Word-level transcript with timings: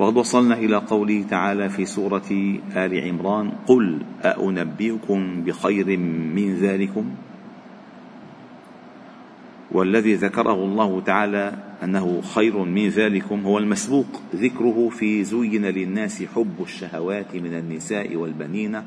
وقد 0.00 0.16
وصلنا 0.16 0.54
إلى 0.54 0.76
قوله 0.76 1.24
تعالى 1.30 1.68
في 1.68 1.84
سورة 1.84 2.58
آل 2.76 3.08
عمران 3.08 3.52
قل 3.66 3.98
أأنبئكم 4.24 5.44
بخير 5.44 5.98
من 6.34 6.54
ذلكم؟ 6.54 7.04
والذي 9.72 10.14
ذكره 10.14 10.64
الله 10.64 11.00
تعالى 11.00 11.52
أنه 11.84 12.20
خير 12.20 12.58
من 12.58 12.88
ذلكم 12.88 13.40
هو 13.40 13.58
المسبوق 13.58 14.06
ذكره 14.34 14.88
في 14.88 15.24
زين 15.24 15.66
للناس 15.66 16.22
حب 16.22 16.54
الشهوات 16.60 17.36
من 17.36 17.54
النساء 17.54 18.16
والبنين 18.16 18.82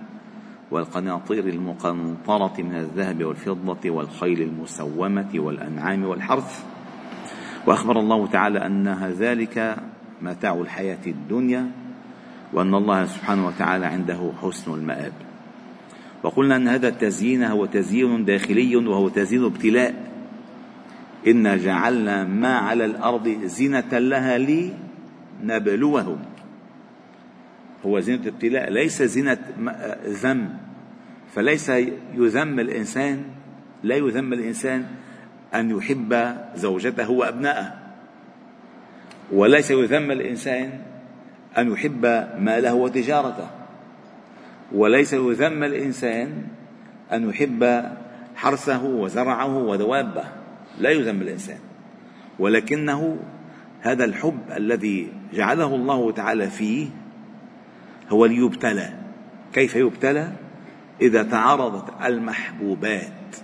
والقناطير 0.71 1.47
المقنطرة 1.47 2.53
من 2.57 2.75
الذهب 2.75 3.23
والفضة 3.23 3.89
والخيل 3.89 4.41
المسومة 4.41 5.29
والأنعام 5.35 6.03
والحرث. 6.03 6.63
وأخبر 7.67 7.99
الله 7.99 8.27
تعالى 8.27 8.65
أنها 8.65 9.09
ذلك 9.09 9.77
متاع 10.23 10.53
الحياة 10.53 11.03
الدنيا 11.07 11.71
وأن 12.53 12.75
الله 12.75 13.05
سبحانه 13.05 13.47
وتعالى 13.47 13.85
عنده 13.85 14.31
حسن 14.41 14.73
المآب. 14.73 15.13
وقلنا 16.23 16.55
أن 16.55 16.67
هذا 16.67 16.87
التزيين 16.87 17.43
هو 17.43 17.65
تزيين 17.65 18.25
داخلي 18.25 18.75
وهو 18.75 19.09
تزيين 19.09 19.43
ابتلاء. 19.43 20.11
إنا 21.27 21.57
جعلنا 21.57 22.23
ما 22.23 22.57
على 22.57 22.85
الأرض 22.85 23.27
زينة 23.43 23.99
لها 23.99 24.37
لنبلوهم. 25.43 26.19
هو 27.85 27.99
زينة 27.99 28.27
ابتلاء 28.27 28.71
ليس 28.71 29.03
زينة 29.03 29.37
ذم. 30.07 30.49
فليس 31.33 31.69
يذم 32.15 32.59
الإنسان 32.59 33.23
لا 33.83 33.95
يذم 33.95 34.33
الإنسان 34.33 34.85
أن 35.55 35.69
يحب 35.69 36.35
زوجته 36.55 37.11
وأبنائه. 37.11 37.82
وليس 39.33 39.71
يذم 39.71 40.11
الإنسان 40.11 40.79
أن 41.57 41.71
يحب 41.71 42.05
ماله 42.39 42.73
وتجارته. 42.73 43.47
وليس 44.71 45.13
يذم 45.13 45.63
الإنسان 45.63 46.43
أن 47.13 47.29
يحب 47.29 47.83
حرثه 48.35 48.83
وزرعه 48.83 49.57
ودوابه. 49.57 50.23
لا 50.79 50.89
يذم 50.89 51.21
الإنسان. 51.21 51.59
ولكنه 52.39 53.17
هذا 53.81 54.05
الحب 54.05 54.39
الذي 54.57 55.13
جعله 55.33 55.75
الله 55.75 56.11
تعالى 56.11 56.49
فيه 56.49 56.87
هو 58.09 58.25
ليبتلى. 58.25 58.93
كيف 59.53 59.75
يبتلى؟ 59.75 60.31
إذا 61.01 61.23
تعارضت 61.23 61.93
المحبوبات 62.05 63.35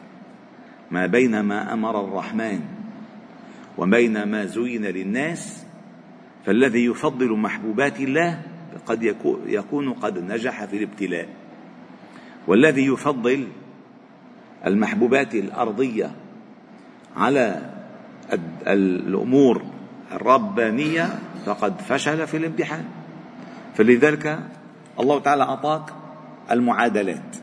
ما 0.92 1.06
بين 1.06 1.40
ما 1.40 1.74
أمر 1.74 2.04
الرحمن 2.04 2.60
وبين 3.78 4.24
ما 4.24 4.46
زين 4.46 4.86
للناس 4.86 5.66
فالذي 6.50 6.86
يفضل 6.86 7.38
محبوبات 7.38 8.00
الله 8.00 8.42
قد 8.86 9.04
يكون 9.46 9.94
قد 9.94 10.18
نجح 10.18 10.66
في 10.66 10.78
الابتلاء. 10.78 11.28
والذي 12.48 12.86
يفضل 12.86 13.48
المحبوبات 14.66 15.36
الأرضية 15.36 16.12
على 17.16 17.70
الأمور 18.68 19.66
الربانية 20.12 21.20
فقد 21.46 21.82
فشل 21.82 22.28
في 22.28 22.38
الامتحان. 22.38 22.86
فلذلك 23.76 24.40
الله 25.00 25.20
تعالى 25.20 25.44
أعطاك 25.44 25.94
المعادلات. 26.52 27.36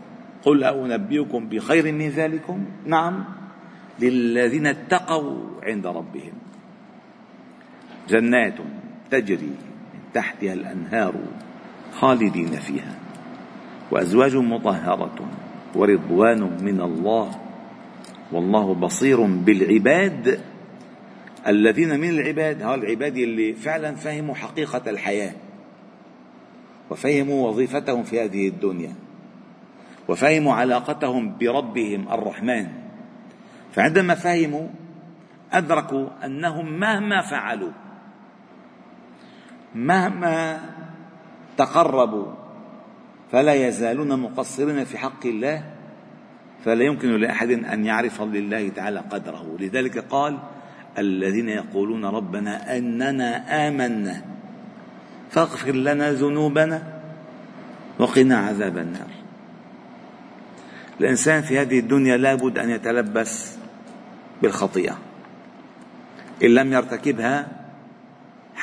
قل 0.42 0.64
أنبئكم 0.64 1.48
بخير 1.48 1.92
من 1.92 2.08
ذلكم؟ 2.08 2.64
نعم. 2.86 3.24
للذين 4.00 4.66
اتقوا 4.66 5.38
عند 5.62 5.86
ربهم. 5.86 6.32
جنات 8.08 8.58
تجري 9.10 9.56
من 9.94 10.00
تحتها 10.14 10.52
الأنهار 10.52 11.14
خالدين 11.92 12.50
فيها 12.50 12.94
وأزواج 13.90 14.36
مطهرة 14.36 15.28
ورضوان 15.74 16.40
من 16.62 16.80
الله 16.80 17.30
والله 18.32 18.74
بصير 18.74 19.22
بالعباد 19.26 20.40
الذين 21.46 22.00
من 22.00 22.10
العباد 22.10 22.62
هؤلاء 22.62 22.74
العباد 22.74 23.16
اللي 23.16 23.52
فعلا 23.52 23.94
فهموا 23.94 24.34
حقيقة 24.34 24.90
الحياة 24.90 25.32
وفهموا 26.90 27.48
وظيفتهم 27.48 28.02
في 28.02 28.24
هذه 28.24 28.48
الدنيا 28.48 28.94
وفهموا 30.08 30.54
علاقتهم 30.54 31.36
بربهم 31.38 32.08
الرحمن 32.08 32.66
فعندما 33.72 34.14
فهموا 34.14 34.68
أدركوا 35.52 36.08
أنهم 36.24 36.80
مهما 36.80 37.22
فعلوا 37.22 37.70
مهما 39.76 40.60
تقربوا 41.56 42.26
فلا 43.32 43.54
يزالون 43.54 44.18
مقصرين 44.20 44.84
في 44.84 44.98
حق 44.98 45.26
الله 45.26 45.64
فلا 46.64 46.84
يمكن 46.84 47.16
لأحد 47.16 47.50
أن 47.50 47.84
يعرف 47.84 48.22
لله 48.22 48.68
تعالى 48.68 49.00
قدره. 49.00 49.56
لذلك 49.60 49.98
قال 49.98 50.38
الذين 50.98 51.48
يقولون 51.48 52.04
ربنا 52.04 52.76
أننا 52.76 53.68
آمنا 53.68 54.22
فاغفر 55.30 55.72
لنا 55.72 56.12
ذنوبنا 56.12 56.82
وقنا 57.98 58.38
عذاب 58.38 58.78
النار. 58.78 59.10
الإنسان 61.00 61.42
في 61.42 61.58
هذه 61.58 61.78
الدنيا 61.78 62.16
لابد 62.16 62.58
أن 62.58 62.70
يتلبس 62.70 63.58
بالخطيئة 64.42 64.98
إن 66.44 66.48
لم 66.48 66.72
يرتكبها 66.72 67.65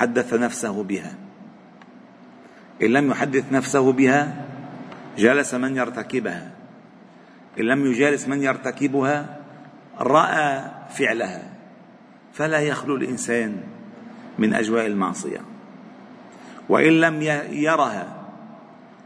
حدث 0.03 0.33
نفسه 0.33 0.83
بها. 0.83 1.15
إن 2.81 2.87
لم 2.87 3.11
يحدث 3.11 3.51
نفسه 3.51 3.91
بها 3.91 4.45
جالس 5.17 5.53
من 5.53 5.75
يرتكبها. 5.75 6.51
إن 7.59 7.63
لم 7.63 7.85
يجالس 7.85 8.27
من 8.27 8.43
يرتكبها 8.43 9.39
رأى 9.99 10.71
فعلها. 10.89 11.43
فلا 12.33 12.59
يخلو 12.59 12.95
الإنسان 12.95 13.63
من 14.39 14.53
أجواء 14.53 14.85
المعصية. 14.85 15.41
وإن 16.69 17.01
لم 17.01 17.21
يرها 17.51 18.07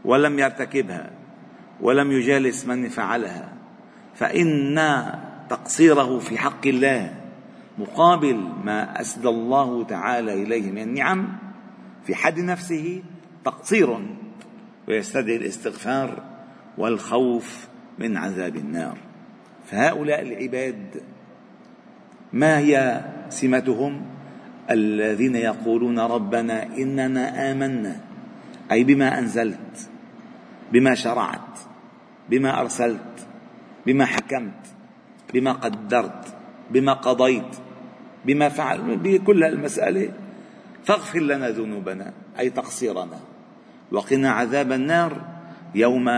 ولم 0.04 0.38
يرتكبها 0.38 1.10
ولم 1.80 2.12
يجالس 2.12 2.66
من 2.66 2.88
فعلها 2.88 3.52
فإن 4.14 4.78
تقصيره 5.50 6.18
في 6.18 6.38
حق 6.38 6.66
الله 6.66 7.14
مقابل 7.78 8.36
ما 8.64 9.00
أسدى 9.00 9.28
الله 9.28 9.84
تعالى 9.84 10.42
إليه 10.42 10.70
من 10.70 10.82
النعم 10.82 11.38
في 12.04 12.14
حد 12.14 12.38
نفسه 12.38 13.02
تقصير 13.44 13.98
ويستدعي 14.88 15.36
الاستغفار 15.36 16.22
والخوف 16.78 17.68
من 17.98 18.16
عذاب 18.16 18.56
النار. 18.56 18.98
فهؤلاء 19.66 20.22
العباد 20.22 21.02
ما 22.32 22.58
هي 22.58 23.04
سمتهم؟ 23.28 24.02
الذين 24.70 25.36
يقولون 25.36 25.98
ربنا 25.98 26.66
إننا 26.66 27.52
آمنا 27.52 28.00
أي 28.72 28.84
بما 28.84 29.18
أنزلت 29.18 29.90
بما 30.72 30.94
شرعت 30.94 31.58
بما 32.30 32.60
أرسلت 32.60 33.28
بما 33.86 34.04
حكمت 34.04 34.66
بما 35.34 35.52
قدرت 35.52 36.36
بما 36.70 36.92
قضيت. 36.92 37.67
بما 38.24 38.48
فعل 38.48 38.96
بكل 38.96 39.44
المسألة 39.44 40.10
فاغفر 40.84 41.20
لنا 41.20 41.50
ذنوبنا 41.50 42.12
أي 42.38 42.50
تقصيرنا. 42.50 43.18
وقنا 43.92 44.30
عذاب 44.30 44.72
النار 44.72 45.22
يوم 45.74 46.10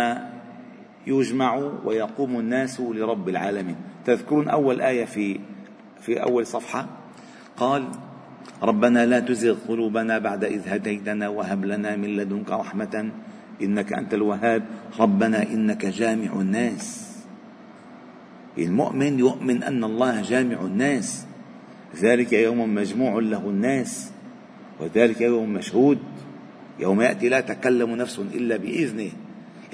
يجمع 1.07 1.55
ويقوم 1.85 2.39
الناس 2.39 2.81
لرب 2.81 3.29
العالمين. 3.29 3.77
تذكرون 4.07 4.49
أول 4.49 4.81
آية 4.81 5.05
في 5.05 5.41
في 6.01 6.23
أول 6.23 6.47
صفحة؟ 6.47 6.87
قال 7.57 7.89
ربنا 8.63 9.07
لا 9.07 9.21
تزغ 9.21 9.57
قلوبنا 9.69 10.19
بعد 10.19 10.45
إذ 10.45 10.69
هديتنا 10.69 11.29
وهب 11.29 11.65
لنا 11.65 11.97
من 11.97 12.17
لدنك 12.17 12.51
رحمة 12.51 13.11
إنك 13.63 13.93
أنت 13.93 14.15
الوهاب. 14.15 14.63
ربنا 15.01 15.43
إنك 15.43 15.87
جامع 15.87 16.33
الناس. 16.33 17.11
المؤمن 18.59 19.19
يؤمن 19.19 19.63
أن 19.63 19.85
الله 19.85 20.23
جامع 20.23 20.61
الناس. 20.61 21.27
ذلك 21.97 22.33
يوم 22.33 22.75
مجموع 22.75 23.21
له 23.21 23.39
الناس 23.39 24.11
وذلك 24.81 25.21
يوم 25.21 25.53
مشهود 25.53 25.99
يوم 26.79 27.01
يأتي 27.01 27.29
لا 27.29 27.41
تكلم 27.41 27.97
نفس 27.97 28.19
إلا 28.19 28.57
بإذنه 28.57 29.11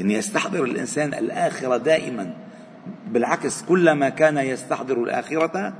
إن 0.00 0.10
يستحضر 0.10 0.64
الإنسان 0.64 1.14
الآخرة 1.14 1.76
دائما 1.76 2.34
بالعكس 3.06 3.62
كلما 3.62 4.08
كان 4.08 4.38
يستحضر 4.38 5.02
الآخرة 5.02 5.74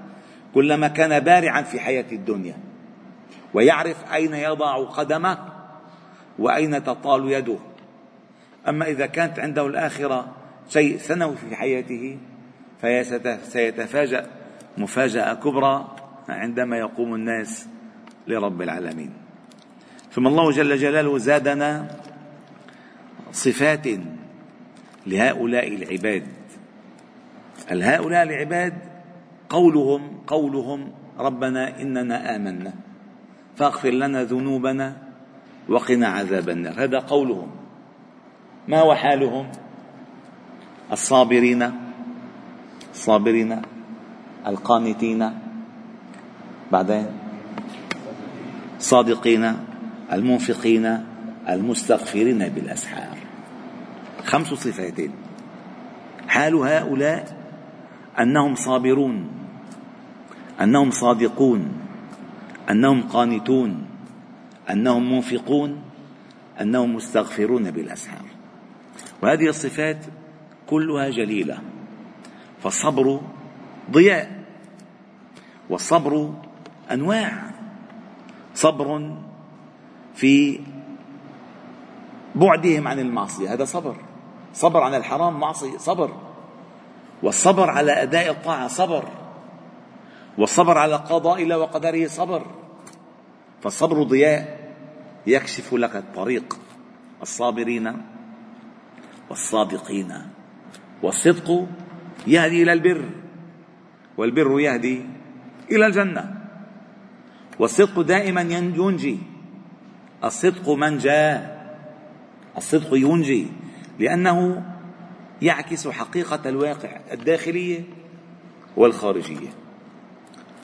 كلما 0.55 0.89
كان 0.89 1.21
بارعا 1.21 1.63
في 1.63 1.81
حياة 1.81 2.05
الدنيا 2.13 2.57
ويعرف 3.55 4.13
أين 4.15 4.35
يضع 4.35 4.85
قدمه 4.85 5.39
وأين 6.39 6.85
تطال 6.85 7.33
يده. 7.33 7.59
أما 8.69 8.87
إذا 8.87 9.07
كانت 9.07 9.39
عنده 9.39 9.67
الآخرة 9.67 10.35
شيء 10.69 10.97
ثانوي 10.97 11.37
في 11.37 11.57
حياته 11.57 12.19
فسيتفاجأ 12.83 14.27
مفاجأة 14.79 15.35
كبرى 15.35 15.97
عندما 16.29 16.77
يقوم 16.77 17.15
الناس 17.15 17.69
لرب 18.27 18.63
العالمين. 18.63 19.13
ثم 20.13 20.27
الله 20.27 20.51
جل 20.51 20.77
جلاله 20.77 21.19
زادنا 21.19 21.89
صفات 23.33 23.87
لهؤلاء 25.07 25.69
العباد. 25.75 26.27
هؤلاء 27.71 28.23
العباد 28.23 28.75
قولهم 29.49 30.21
قولهم 30.27 30.93
ربنا 31.19 31.81
إننا 31.83 32.37
آمنا 32.37 32.73
فاغفر 33.57 33.91
لنا 33.91 34.25
ذنوبنا 34.25 34.97
وقنا 35.69 36.07
عذاب 36.09 36.49
النار. 36.49 36.85
هذا 36.85 36.99
قولهم. 36.99 37.51
ما 38.69 38.81
هو 38.81 38.95
حالهم؟ 38.95 39.47
الصابرين 40.93 41.73
الصابرين 42.91 43.63
القانتين 44.47 45.31
بعدين؟ 46.73 47.07
صادقين 48.79 49.57
المنفقين 50.13 51.05
المستغفرين 51.49 52.49
بالأسحار. 52.49 53.19
خمس 54.25 54.47
صفات 54.47 55.11
حال 56.29 56.55
هؤلاء 56.55 57.37
أنهم 58.21 58.55
صابرون 58.55 59.29
أنهم 60.61 60.91
صادقون 60.91 61.73
أنهم 62.71 63.03
قانتون 63.03 63.87
أنهم 64.71 65.13
منفقون 65.13 65.83
أنهم 66.61 66.95
مستغفرون 66.95 67.71
بالأسحار. 67.71 68.27
وهذه 69.23 69.49
الصفات 69.49 70.05
كلها 70.67 71.09
جليلة. 71.09 71.59
فالصبر 72.63 73.21
ضياء 73.91 74.45
والصبر 75.71 76.35
أنواع. 76.93 77.51
صبر 78.55 79.17
في 80.15 80.61
بعدهم 82.35 82.89
عن 82.89 82.99
المعصية. 82.99 83.53
هذا 83.53 83.65
صبر. 83.65 83.97
صبر 84.55 84.81
عن 84.81 84.95
الحرام 84.95 85.41
معصية. 85.41 85.79
صبر. 85.79 86.17
والصبر 87.23 87.71
على 87.71 88.03
أداء 88.03 88.31
الطاعة 88.31 88.69
صبر. 88.69 89.09
والصبر 90.39 90.79
على 90.79 90.95
قضاء 90.95 91.43
الله 91.43 91.59
وقدره 91.59 92.07
صبر. 92.07 92.47
فالصبر 93.63 94.03
ضياء 94.03 94.71
يكشف 95.27 95.75
لك 95.75 95.97
الطريق. 95.97 96.59
الصابرين 97.23 98.03
والصادقين. 99.31 100.13
والصدق 101.03 101.67
يهدي 102.27 102.63
إلى 102.63 102.73
البر. 102.73 103.11
والبر 104.17 104.61
يهدي 104.61 105.07
إلى 105.71 105.87
الجنة. 105.87 106.36
والصدق 107.59 108.01
دائما 108.01 108.41
ينجي. 108.41 109.19
الصدق 110.25 110.71
منجاه 110.71 111.57
الصدق 112.57 112.95
ينجي 112.95 113.47
لأنه 113.99 114.63
يعكس 115.43 115.89
حقيقة 115.89 116.49
الواقع 116.49 117.01
الداخلية 117.13 117.85
والخارجية. 118.77 119.49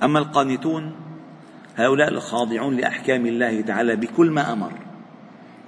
أما 0.02 0.18
القانتون 0.18 0.92
هؤلاء 1.76 2.08
الخاضعون 2.08 2.76
لأحكام 2.76 3.26
الله 3.26 3.60
تعالى 3.60 3.96
بكل 3.96 4.30
ما 4.30 4.52
أمر. 4.52 4.72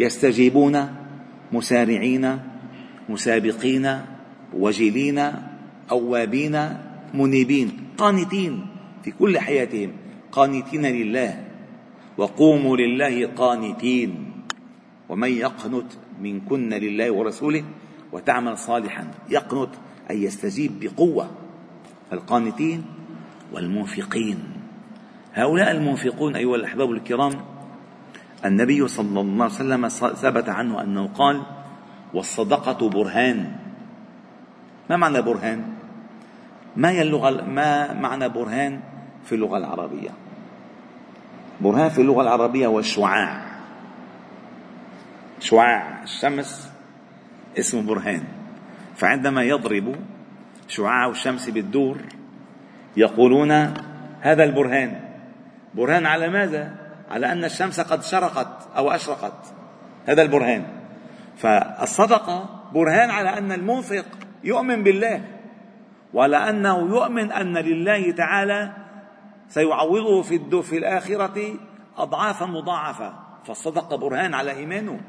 يستجيبون 0.01 0.87
مسارعين 1.53 2.39
مسابقين 3.09 4.01
وجلين 4.53 5.33
أوابين 5.91 6.77
منيبين 7.15 7.79
قانتين 7.99 8.67
في 9.03 9.11
كل 9.11 9.39
حياتهم. 9.39 9.93
قانتين 10.35 10.87
لله 10.87 11.45
وقوموا 12.19 12.77
لله 12.77 13.27
قانتين 13.27 14.33
ومن 15.09 15.33
يقنت 15.33 15.93
منكن 16.21 16.69
لله 16.69 17.11
ورسوله 17.11 17.65
وتعمل 18.13 18.59
صالحا 18.59 19.11
يقنت 19.31 19.71
أي 20.11 20.23
يستجيب 20.23 20.81
بقوة 20.81 21.31
القانتين 22.13 22.85
والمنفقين 23.53 24.39
هؤلاء 25.35 25.71
المنفقون 25.71 26.37
أيها 26.37 26.57
الأحباب 26.57 26.91
الكرام 26.91 27.33
النبي 28.45 28.89
صلى 28.89 29.21
الله 29.21 29.45
عليه 29.45 29.55
وسلم 29.55 29.89
ثبت 30.15 30.49
عنه 30.49 30.83
أنه 30.83 31.07
قال 31.07 31.43
والصدقة 32.15 32.89
برهان 32.89 33.57
ما 34.91 34.97
معنى 34.97 35.23
برهان؟ 35.23 35.65
ما 36.77 36.91
هي 36.91 37.03
اللغة 37.03 37.45
ما 37.45 37.93
معنى 37.93 38.29
برهان 38.29 38.81
في 39.25 39.35
اللغة 39.35 39.59
العربية؟ 39.59 40.24
برهان 41.61 41.89
في 41.89 42.01
اللغة 42.01 42.23
العربية 42.23 42.67
هو 42.67 42.79
الشعاع 42.79 43.55
شعاع. 45.45 46.03
الشمس 46.03 46.71
اسمه 47.59 47.83
برهان. 47.83 48.25
فعندما 48.97 49.43
يضرب 49.43 49.97
شعاع 50.69 51.09
الشمس 51.09 51.51
بالدور 51.51 51.99
يقولون 52.97 53.51
هذا 54.21 54.45
البرهان. 54.45 55.01
برهان 55.75 56.07
على 56.07 56.29
ماذا؟ 56.29 56.75
على 57.11 57.33
أن 57.33 57.45
الشمس 57.45 57.81
قد 57.81 58.03
شرقت 58.03 58.69
أو 58.77 58.91
أشرقت. 58.91 59.55
هذا 60.07 60.23
البرهان. 60.23 60.65
فالصدقة 61.37 62.63
برهان 62.73 63.11
على 63.11 63.39
أن 63.39 63.53
المنفق 63.53 64.05
يؤمن 64.45 64.83
بالله 64.83 65.25
وعلى 66.15 66.37
أنه 66.37 66.79
يؤمن 66.79 67.33
أن 67.33 67.59
لله 67.59 68.11
تعالى 68.11 68.73
سيعوضه 69.55 70.23
في 70.23 70.63
في 70.63 70.79
الآخرة 70.79 71.55
أضعافا 71.97 72.47
مضاعفة. 72.47 73.15
فالصدقه 73.45 73.97
برهان 73.97 74.35
على 74.35 74.53
إيمانه. 74.53 75.01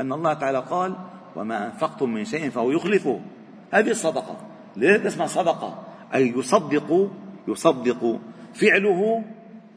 أن 0.00 0.12
الله 0.12 0.32
تعالى 0.32 0.58
قال 0.58 0.96
وما 1.36 1.66
أنفقتم 1.66 2.10
من 2.10 2.24
شيء 2.24 2.50
فهو 2.50 2.70
يخلفه. 2.70 3.20
هذه 3.70 3.90
الصدقة. 3.90 4.36
لذلك 4.76 5.06
اسمها 5.06 5.26
صدقة. 5.26 5.82
أي 6.14 6.28
يصدق 6.36 7.10
يصدق 7.48 8.20
فعله 8.54 9.24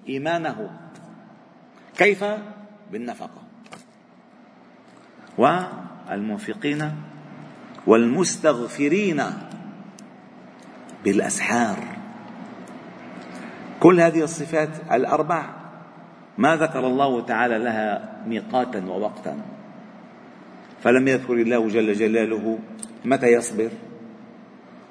إيمانه. 0.10 0.80
كيف؟ 1.98 2.26
بالنفقة. 2.92 3.42
والمنفقين 5.38 6.96
والمستغفرين 7.88 9.24
بالأسحار. 11.04 11.95
كل 13.86 14.02
هذه 14.02 14.24
الصفات 14.24 14.70
الأربع 14.92 15.46
ما 16.38 16.56
ذكر 16.56 16.88
الله 16.88 17.22
تعالى 17.22 17.58
لها 17.58 18.16
ميقاتا 18.28 18.86
ووقتا. 18.90 19.38
فلم 20.82 21.08
يذكر 21.08 21.34
الله 21.34 21.68
جل 21.68 21.94
جلاله 21.94 22.60
متى 23.06 23.28
يصبر 23.28 23.70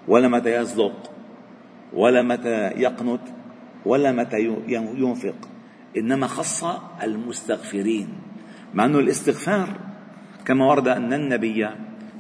ولا 0.08 0.28
متى 0.28 0.54
يصدق 0.54 1.10
ولا 1.92 2.22
متى 2.22 2.70
يقنت 2.78 3.20
ولا 3.86 4.12
متى 4.12 4.54
ينفق. 4.94 5.48
إنما 5.96 6.26
خص 6.26 6.64
المستغفرين 7.02 8.08
مع 8.74 8.84
أنه 8.84 8.98
الاستغفار 8.98 9.68
كما 10.46 10.66
ورد 10.66 10.88
أن 10.88 11.12
النبي 11.12 11.68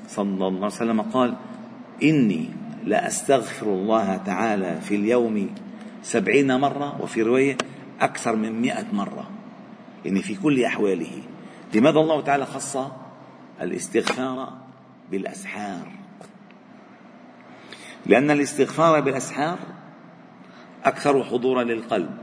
صلى 0.08 0.46
الله 0.46 0.56
عليه 0.56 0.66
وسلم 0.66 1.00
قال 1.00 1.34
إني 2.02 2.48
لأستغفر 2.84 3.66
الله 3.66 4.16
تعالى 4.16 4.80
في 4.80 4.94
اليوم 4.94 5.54
سبعين 6.04 6.60
مرة 6.60 7.02
وفي 7.02 7.22
رواية 7.22 7.56
أكثر 8.00 8.36
من 8.36 8.60
مئة 8.60 8.86
مرة. 8.92 9.30
يعني 10.04 10.22
في 10.22 10.34
كل 10.34 10.64
أحواله. 10.64 11.22
لماذا 11.74 11.98
الله 11.98 12.20
تعالى 12.20 12.46
خص 12.46 12.76
الاستغفار 13.60 14.52
بالأسحار؟ 15.10 15.86
لأن 18.06 18.30
الاستغفار 18.30 19.00
بالأسحار 19.00 19.58
أكثر 20.84 21.24
حضورا 21.24 21.62
للقلب 21.62 22.18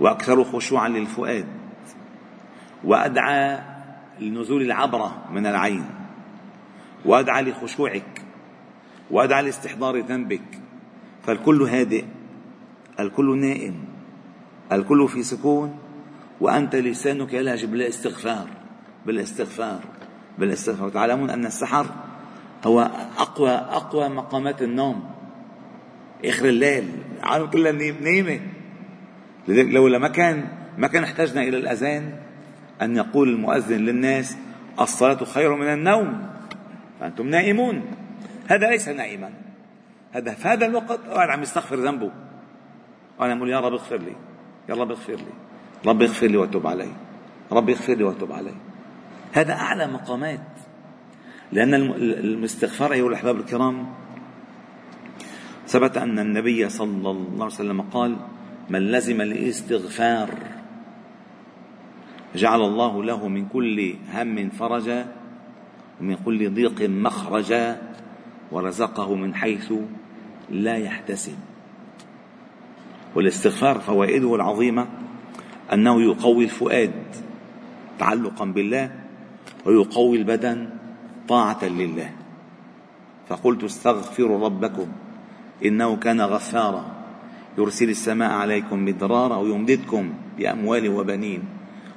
وأكثر 0.00 0.44
خشوعا 0.44 0.88
للفؤاد 0.88 1.46
وأدعى 2.84 3.60
لنزول 4.20 4.62
العبرة 4.62 5.24
من 5.32 5.46
العين 5.46 5.84
وأدعى 7.04 7.42
لخشوعك 7.42 8.22
وأدعى 9.10 9.42
لاستحضار 9.42 10.00
ذنبك. 10.00 10.65
فالكل 11.26 11.62
هادئ 11.62 12.04
الكل 13.00 13.38
نائم 13.38 13.74
الكل 14.72 15.08
في 15.08 15.22
سكون 15.22 15.78
وأنت 16.40 16.76
لسانك 16.76 17.34
يلهج 17.34 17.64
بالاستغفار 17.64 18.48
بالاستغفار 19.06 19.80
بالاستغفار. 20.38 20.88
تعلمون 20.88 21.30
أن 21.30 21.46
السحر 21.46 21.86
هو 22.64 22.90
أقوى 23.18 23.50
أقوى 23.50 24.08
مقامات 24.08 24.62
النوم. 24.62 25.04
آخر 26.24 26.48
الليل 26.48 26.88
العالم 27.18 27.46
كلها 27.46 27.72
نايمة 27.72 28.40
لولا 29.48 29.98
ما 29.98 30.08
كان 30.08 30.48
ما 30.78 30.88
كان 30.88 31.02
احتجنا 31.02 31.42
إلى 31.42 31.56
الأذان 31.58 32.12
أن 32.82 32.96
يقول 32.96 33.28
المؤذن 33.28 33.76
للناس 33.76 34.36
الصلاة 34.80 35.24
خير 35.24 35.54
من 35.54 35.66
النوم. 35.66 36.26
فأنتم 37.00 37.28
نائمون. 37.28 37.82
هذا 38.46 38.70
ليس 38.70 38.88
نائما. 38.88 39.45
هذا 40.16 40.34
في 40.34 40.48
هذا 40.48 40.66
الوقت 40.66 41.00
قاعد 41.06 41.28
عم 41.28 41.42
يستغفر 41.42 41.76
ذنبه. 41.76 42.10
أنا 43.20 43.36
أقول 43.36 43.50
يا 43.50 43.60
رب 43.60 43.72
اغفر 43.72 43.96
لي. 43.96 44.16
يا 44.68 44.74
رب 44.74 44.90
اغفر 44.90 45.12
لي. 45.14 45.32
رب 45.86 46.02
اغفر 46.02 46.26
لي 46.26 46.36
وتب 46.36 46.66
علي. 46.66 46.88
رب 47.52 47.70
اغفر 47.70 47.94
لي 47.94 48.04
وتب 48.04 48.32
علي. 48.32 48.54
هذا 49.32 49.52
أعلى 49.52 49.86
مقامات. 49.86 50.40
لأن 51.52 51.74
الاستغفار 51.74 52.92
أيها 52.92 53.08
الأحباب 53.08 53.36
الكرام 53.36 53.86
ثبت 55.66 55.96
أن 55.98 56.18
النبي 56.18 56.68
صلى 56.68 57.10
الله 57.10 57.44
عليه 57.44 57.54
وسلم 57.54 57.80
قال 57.80 58.16
من 58.70 58.80
لزم 58.90 59.20
الاستغفار 59.20 60.30
جعل 62.34 62.60
الله 62.62 63.04
له 63.04 63.28
من 63.28 63.48
كل 63.48 63.94
هم 64.14 64.50
فرجا 64.50 65.06
ومن 66.00 66.16
كل 66.24 66.50
ضيق 66.50 66.82
مخرجا 66.90 67.82
ورزقه 68.52 69.14
من 69.14 69.34
حيث 69.34 69.72
لا 70.50 70.76
يحتسب. 70.76 71.34
والاستغفار 73.14 73.78
فوائده 73.78 74.34
العظيمة 74.34 74.86
أنه 75.72 76.02
يقوي 76.02 76.44
الفؤاد 76.44 76.92
تعلقا 77.98 78.44
بالله 78.44 78.90
ويقوي 79.64 80.16
البدن 80.16 80.68
طاعة 81.28 81.64
لله. 81.64 82.10
فقلت 83.28 83.64
استغفروا 83.64 84.44
ربكم 84.44 84.86
إنه 85.64 85.96
كان 85.96 86.20
غفارا. 86.20 86.84
يرسل 87.58 87.88
السماء 87.90 88.30
عليكم 88.30 88.84
مدرارا 88.84 89.36
ويمددكم 89.36 90.12
بأموال 90.38 90.88
وبنين 90.88 91.42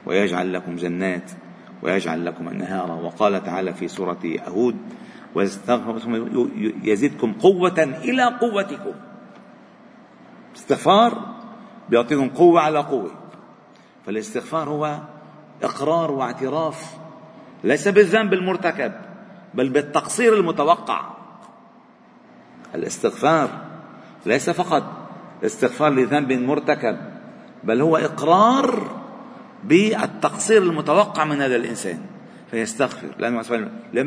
ويجعل 0.06 0.54
لكم 0.54 0.76
جنات 0.76 1.32
ويجعل 1.82 2.26
لكم 2.26 2.48
أنهارا. 2.48 2.94
وقال 2.94 3.44
تعالى 3.44 3.74
في 3.74 3.88
سورة 3.88 4.20
هود 4.48 4.76
يزدكم 6.84 7.34
قوة 7.34 7.84
إلى 8.04 8.24
قوتكم. 8.24 8.94
استغفار 10.56 11.36
بيعطيكم 11.90 12.30
قوة 12.30 12.62
على 12.62 12.80
قوة. 12.80 13.12
فالاستغفار 14.06 14.70
هو 14.70 15.00
إقرار 15.64 16.12
واعتراف 16.12 16.98
ليس 17.64 17.88
بالذنب 17.88 18.34
المرتكب 18.34 18.92
بل 19.54 19.70
بالتقصير 19.70 20.34
المتوقع. 20.34 21.02
الاستغفار 22.76 23.50
ليس 24.26 24.50
فقط 24.50 24.84
استغفار 25.46 25.90
لذنب 25.90 26.32
مرتكب 26.32 26.98
بل 27.64 27.82
هو 27.82 27.98
إقرار 27.98 29.00
بالتقصير 29.64 30.62
المتوقع 30.62 31.26
من 31.26 31.42
هذا 31.42 31.56
الإنسان. 31.56 32.00
فيستغفر 32.52 33.08
لأنه 33.20 33.42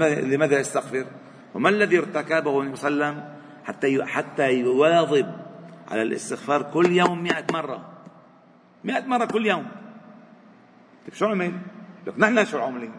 لماذا 0.06 0.60
يستغفر 0.60 1.06
وما 1.54 1.68
الذي 1.68 1.98
ارتكبه 1.98 2.60
النبي 2.60 2.76
صلى 2.76 2.88
الله 2.88 3.06
عليه 3.06 3.16
وسلم 3.16 3.32
حتى 3.64 4.04
حتى 4.04 4.52
يواظب 4.52 5.26
على 5.90 6.02
الاستغفار 6.02 6.62
كل 6.62 6.92
يوم 6.92 7.22
مئة 7.22 7.44
مرة 7.52 7.88
مئة 8.84 9.06
مرة 9.06 9.24
كل 9.24 9.46
يوم 9.46 9.66
طيب 11.06 11.14
شو 11.14 11.26
عمل؟ 11.26 11.52
لك 12.06 12.18
نحن 12.18 12.44
شو 12.44 12.58
عملين؟ 12.58 12.92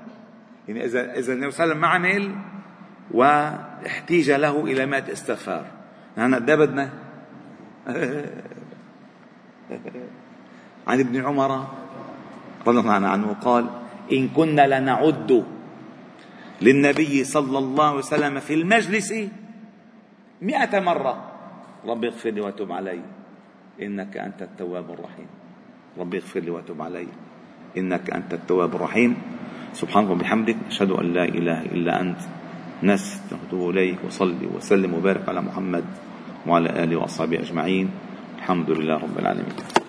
يعني 0.67 0.85
إذا 0.85 1.13
إذا 1.17 1.33
النبي 1.33 1.51
صلى 1.51 1.63
الله 1.63 1.75
عليه 1.75 1.75
وسلم 1.75 1.81
ما 1.81 1.87
عمل 1.87 2.35
واحتيج 3.11 4.31
له 4.31 4.63
إلى 4.63 4.85
مئة 4.85 5.11
استغفار 5.11 5.65
نحن 6.17 6.35
قد 6.35 6.51
بدنا؟ 6.51 6.89
عن 10.87 10.99
ابن 10.99 11.25
عمر 11.25 11.67
رضي 12.67 12.79
الله 12.79 12.91
عنه 12.91 13.35
قال 13.41 13.82
إن 14.11 14.29
كنا 14.35 14.67
لنعد 14.67 15.45
للنبي 16.61 17.23
صلى 17.23 17.57
الله 17.57 17.87
عليه 17.87 17.97
وسلم 17.97 18.39
في 18.39 18.53
المجلس 18.53 19.13
مئة 20.41 20.79
مرة. 20.79 21.13
رب 21.85 22.03
اغفر 22.03 22.29
لي 22.29 22.41
وتب 22.41 22.71
علي. 22.71 23.01
إنك 23.81 24.17
أنت 24.17 24.41
التواب 24.41 24.91
الرحيم. 24.91 25.27
رب 25.99 26.15
اغفر 26.15 26.39
لي 26.39 26.51
وتب 26.51 26.81
علي. 26.81 27.07
إنك 27.77 28.09
أنت 28.09 28.33
التواب 28.33 28.75
الرحيم. 28.75 29.11
سبحانك 29.73 30.09
وبحمدك. 30.09 30.57
أشهد 30.67 30.91
أن 30.91 31.13
لا 31.13 31.23
إله 31.23 31.61
إلا 31.61 32.01
أنت. 32.01 32.19
نستغفر 32.83 33.69
إليك 33.69 33.97
وصلي 34.07 34.47
وسلم 34.55 34.93
وبارك 34.93 35.29
على 35.29 35.41
محمد 35.41 35.85
وعلى 36.47 36.83
آله 36.83 36.95
وأصحابه 36.95 37.39
أجمعين. 37.39 37.89
الحمد 38.39 38.69
لله 38.69 38.95
رب 38.97 39.19
العالمين. 39.19 39.82